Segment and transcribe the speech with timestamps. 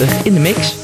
[0.00, 0.83] in de Mix.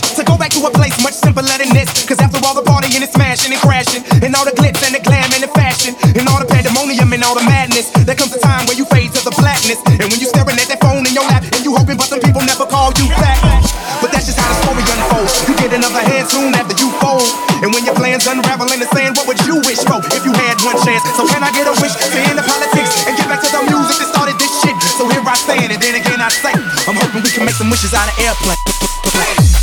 [0.00, 1.86] To go back to a place much simpler than this.
[2.08, 5.02] Cause after all the partying and smashing and crashing, and all the glitz and the
[5.02, 8.40] glam and the fashion, and all the pandemonium and all the madness, there comes a
[8.40, 9.78] time where you fade to the blackness.
[9.86, 12.18] And when you're staring at that phone in your lap, and you hoping but some
[12.18, 13.38] people never call you back.
[14.02, 15.32] But that's just how the story unfolds.
[15.46, 17.24] You get another hand soon after you fold.
[17.62, 20.34] And when your plans unravel in the sand, what would you wish for if you
[20.34, 21.06] had one chance?
[21.16, 23.62] So can I get a wish to end the politics and get back to the
[23.64, 24.76] music that started this shit?
[24.98, 26.52] So here I stand, and then again I say,
[26.90, 29.53] I'm hoping we can make some wishes out of airplanes.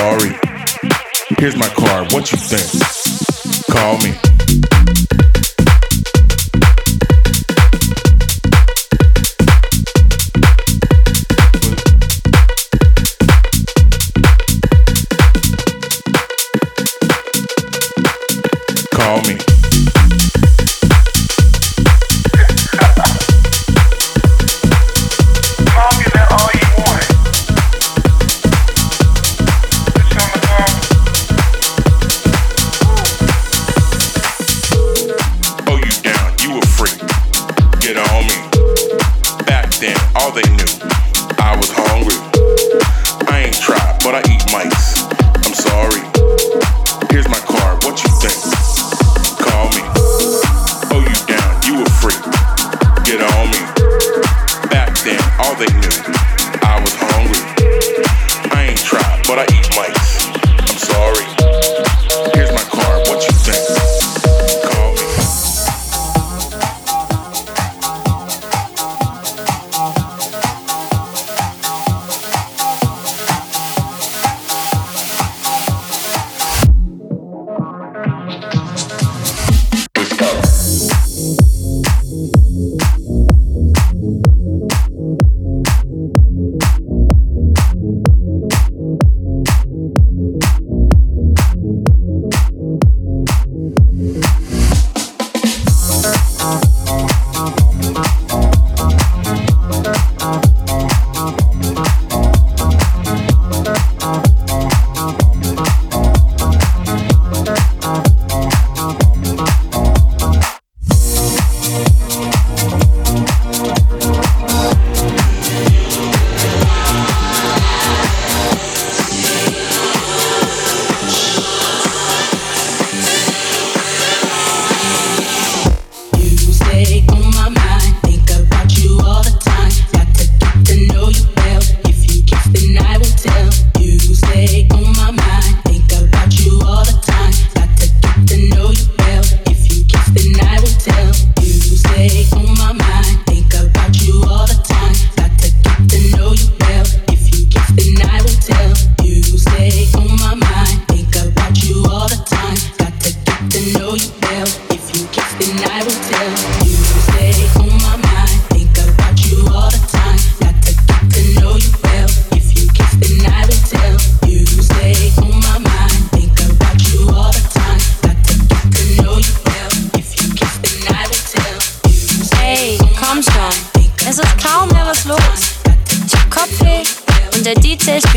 [0.00, 0.32] Sorry.
[1.38, 3.66] Here's my card, what you think?
[3.70, 4.29] Call me.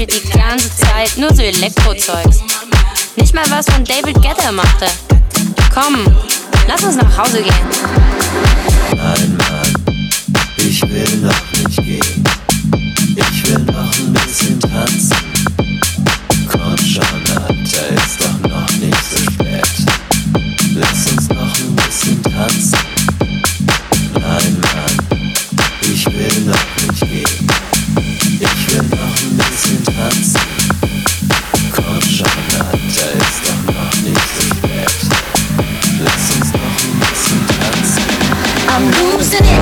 [0.05, 2.41] Party die ganze Zeit nur so Elektrozeugs.
[3.15, 4.87] Nicht mal was von David Guetta machte.
[5.73, 6.05] Komm,
[6.67, 7.53] lass uns nach Hause gehen.
[8.95, 10.03] Nein, Mann,
[10.57, 12.23] ich will noch nicht gehen.
[13.15, 15.17] Ich will noch ein bisschen tanzen.
[16.51, 17.53] Komm schon, Alter,
[17.95, 19.67] ist doch noch nicht so spät.
[20.75, 22.92] Lass uns noch ein bisschen tanzen.
[38.85, 39.53] I'm losing it.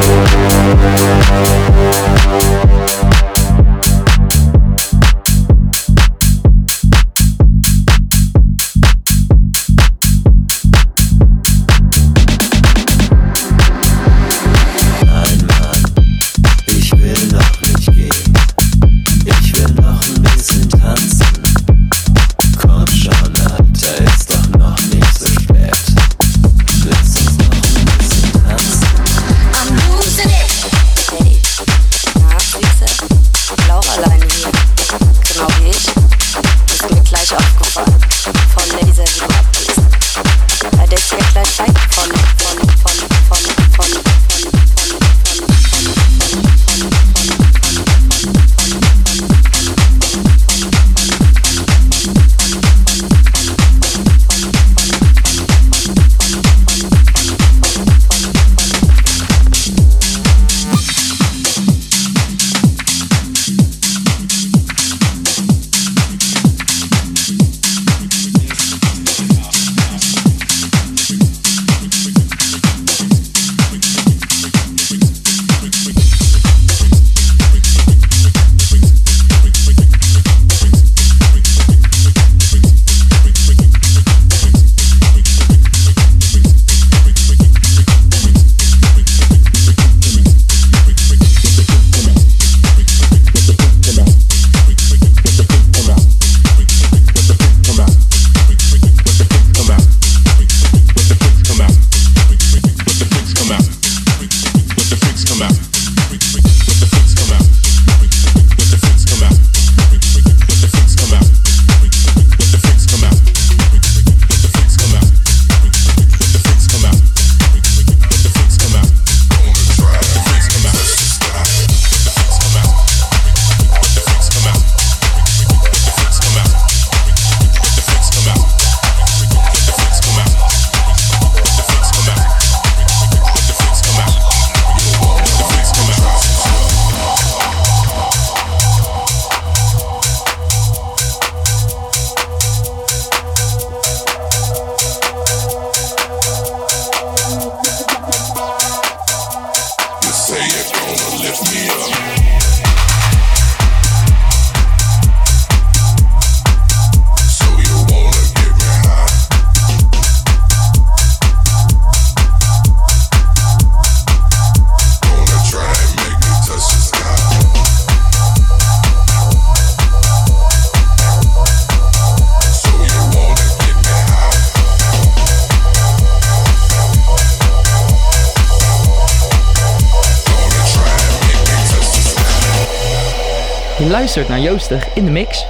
[184.01, 185.45] luistert naar Joostig in de mix.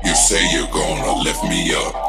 [0.00, 2.01] You say you're gonna lift me up.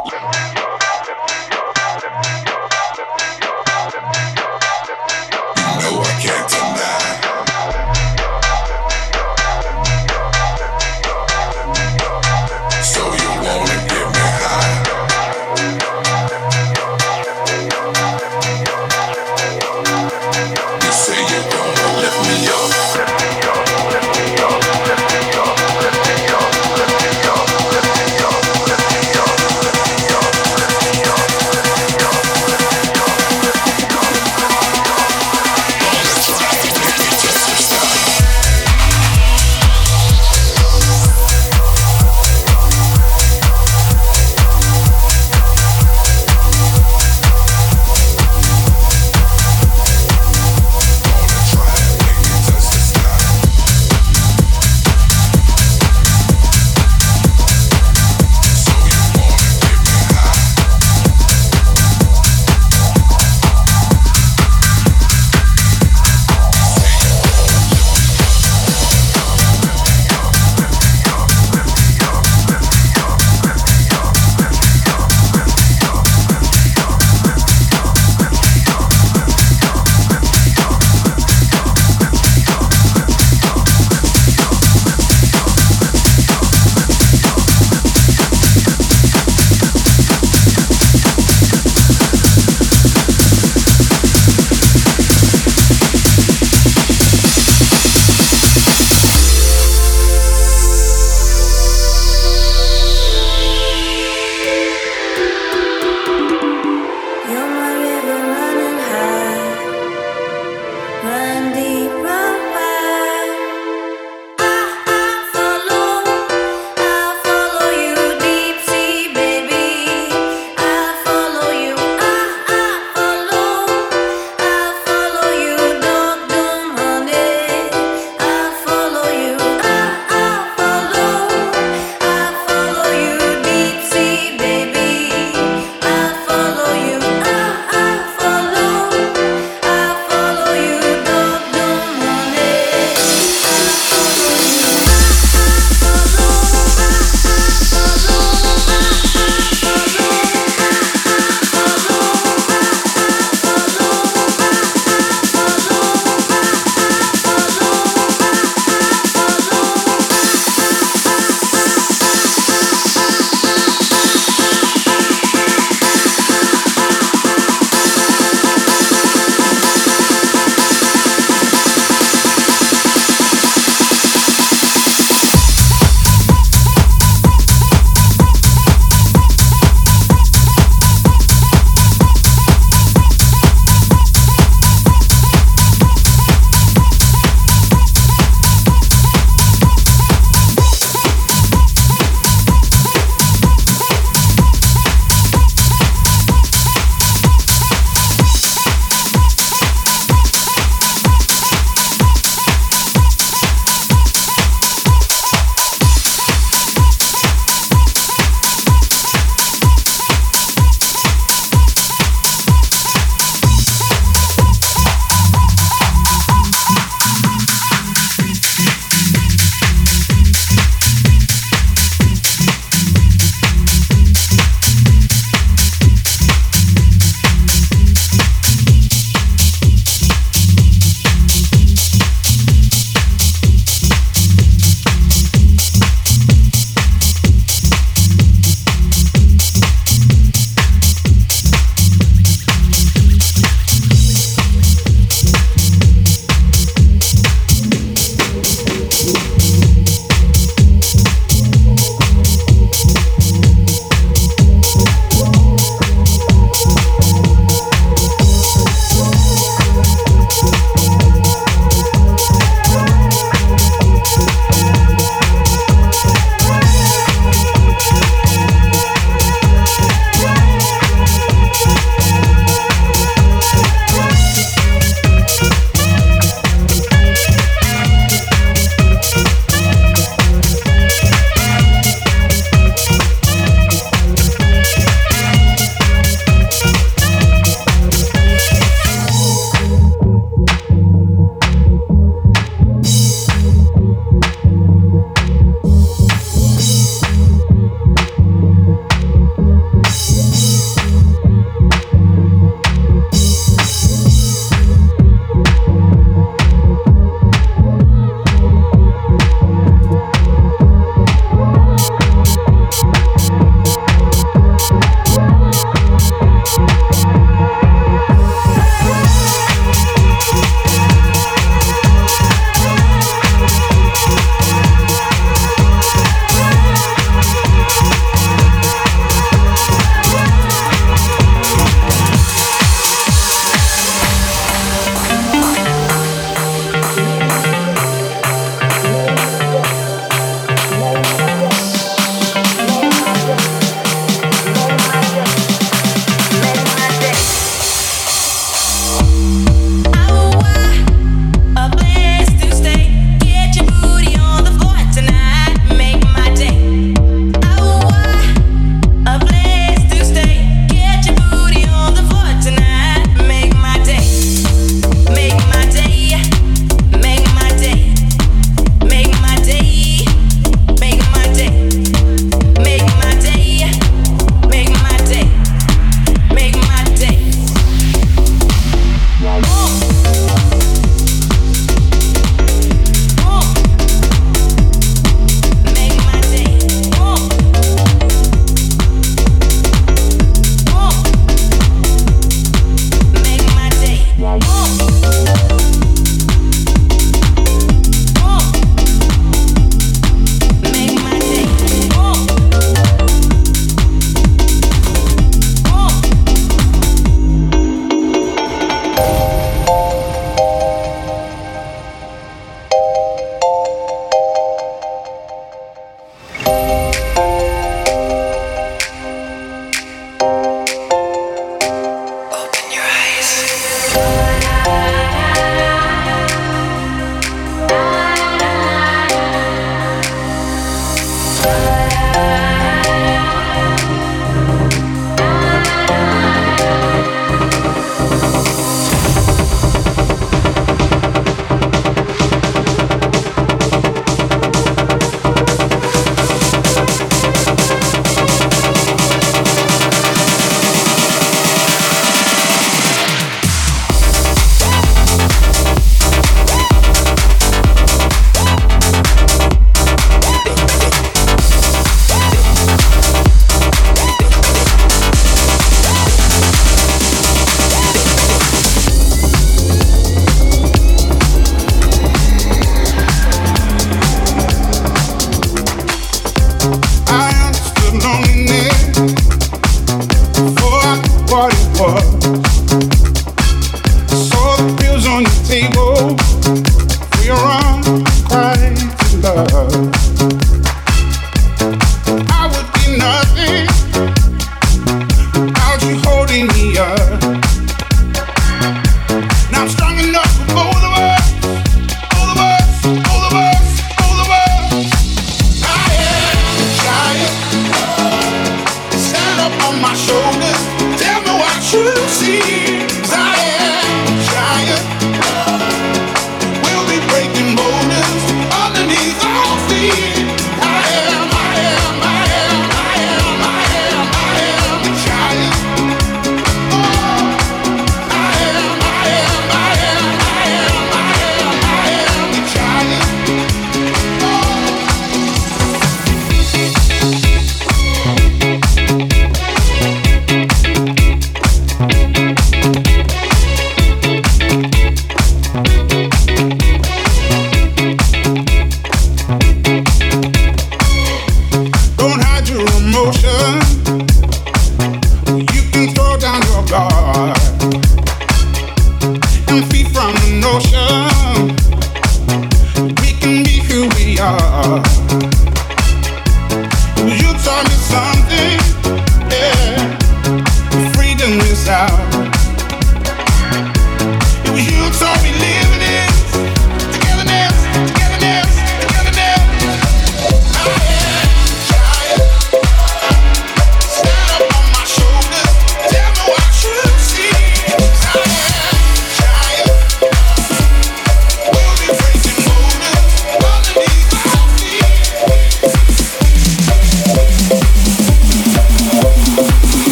[511.83, 512.73] you see?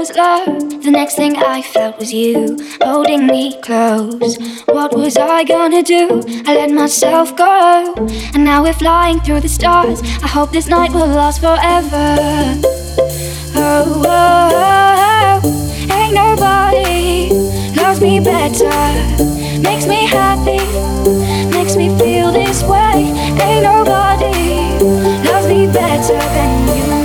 [0.00, 0.82] Was love.
[0.82, 4.36] The next thing I felt was you holding me close.
[4.66, 6.22] What was I gonna do?
[6.46, 7.94] I let myself go.
[8.34, 10.02] And now we're flying through the stars.
[10.22, 12.16] I hope this night will last forever.
[13.56, 15.96] Oh, oh, oh.
[15.96, 17.30] ain't nobody
[17.80, 18.80] loves me better.
[19.60, 20.60] Makes me happy,
[21.56, 22.96] makes me feel this way.
[23.46, 24.84] Ain't nobody
[25.28, 26.99] loves me better than you.